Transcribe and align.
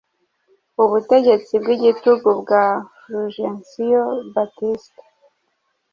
ubutegetsi 0.83 1.53
bw’igitugu 1.61 2.29
bwa 2.41 2.63
fulgencio 2.99 4.03
baptista 4.33 5.03